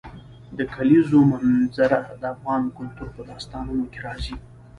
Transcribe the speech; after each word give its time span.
د 0.57 0.59
کلیزو 0.73 1.19
منظره 1.31 1.99
د 2.21 2.23
افغان 2.33 2.63
کلتور 2.77 3.07
په 3.15 3.21
داستانونو 3.29 3.83
کې 3.91 3.99
راځي. 4.07 4.35